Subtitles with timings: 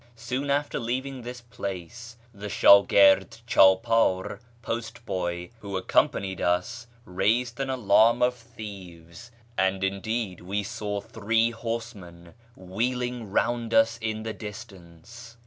[0.15, 2.89] Soon after leaving this place the sh/u/ird
[3.47, 9.29] clidpdr (post boy) who accompanied us raised an alarm of thieves,
[9.59, 15.37] and indeed we saw three horseman wheeling round us in the distance.